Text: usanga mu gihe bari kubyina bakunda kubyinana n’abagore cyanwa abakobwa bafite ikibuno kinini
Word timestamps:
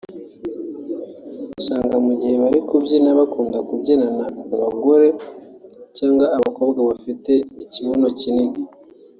usanga 1.59 1.95
mu 2.05 2.13
gihe 2.19 2.35
bari 2.43 2.59
kubyina 2.69 3.09
bakunda 3.19 3.57
kubyinana 3.67 4.23
n’abagore 4.49 5.07
cyanwa 5.95 6.25
abakobwa 6.37 6.79
bafite 6.89 7.31
ikibuno 7.63 8.07
kinini 8.19 8.57